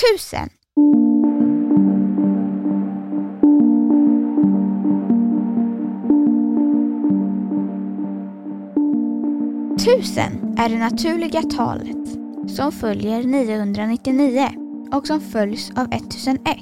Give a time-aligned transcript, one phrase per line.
[0.00, 0.48] Tusen.
[9.78, 12.08] Tusen är det naturliga talet
[12.46, 14.48] som följer 999
[14.92, 16.58] och som följs av 1001.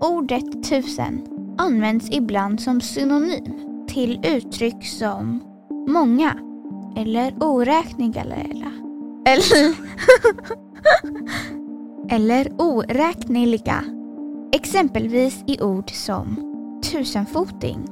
[0.00, 1.26] Ordet tusen
[1.58, 5.40] används ibland som synonym till uttryck som
[5.88, 6.38] många
[6.96, 8.20] eller oräkneliga
[9.26, 9.74] eller,
[12.08, 13.84] eller oräkneliga.
[14.52, 16.36] Exempelvis i ord som
[16.92, 17.88] tusenfoting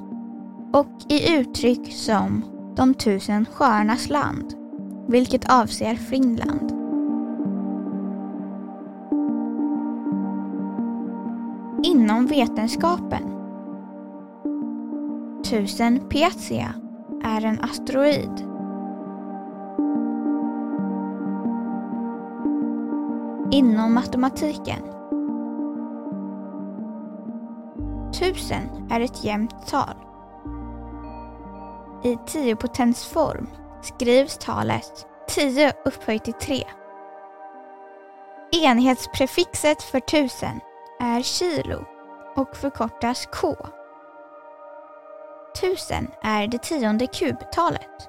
[0.73, 2.45] och i uttryck som
[2.77, 4.55] de tusen sjöarnas land,
[5.09, 6.73] vilket avser Finland.
[11.85, 13.33] Inom vetenskapen
[15.45, 16.75] Tusen Piazia
[17.25, 18.52] är en asteroid
[23.53, 24.83] inom matematiken.
[28.19, 29.95] Tusen är ett jämnt tal.
[32.03, 33.49] I tiopotensform
[33.83, 36.65] skrivs talet 10 upphöjt till 3.
[38.53, 40.61] Enhetsprefixet för tusen
[41.01, 41.85] är kilo
[42.37, 43.57] och förkortas K.
[45.61, 48.09] Tusen är det tionde kubtalet.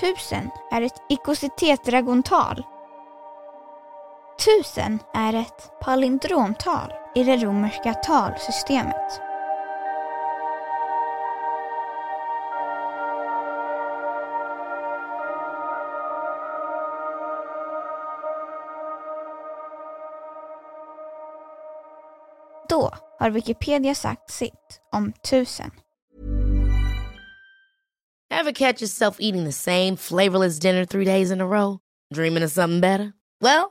[0.00, 2.64] Tusen är ett ikositetragontal
[4.44, 9.20] Tusen är ett palindromtal i det romerska talsystemet.
[22.68, 25.70] Då har Wikipedia sagt sitt om tusen.
[28.30, 31.78] Ever catch yourself eating the same flavorless dinner three days in a row?
[32.14, 33.12] Dreaming of something better?
[33.40, 33.70] Well,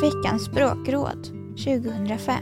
[0.00, 1.26] Veckans språkråd
[1.56, 2.34] 2005.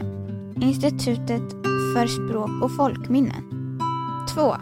[0.61, 1.51] Institutet
[1.93, 3.43] för språk och folkminnen.
[4.35, 4.55] 2.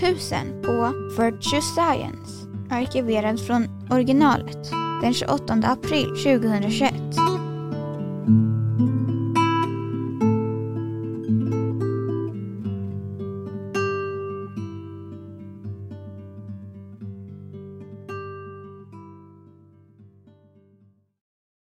[0.00, 0.92] Tusen på
[1.22, 2.46] Virtue Science.
[2.70, 4.70] Arkiverad från originalet
[5.02, 6.94] den 28 april 2021.